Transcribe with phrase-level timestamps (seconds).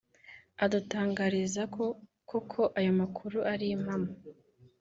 [0.63, 1.85] adutangariza ko
[2.29, 4.11] koko ayo makuru ari impamo